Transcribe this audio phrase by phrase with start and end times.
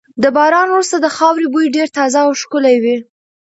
[0.23, 2.97] د باران وروسته د خاورې بوی ډېر تازه او ښکلی وي.